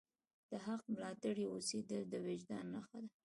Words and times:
د 0.49 0.51
حق 0.65 0.81
ملاتړی 0.93 1.45
اوسیدل 1.53 2.01
د 2.09 2.13
وجدان 2.25 2.65
نښه 2.73 2.99
ده. 3.03 3.11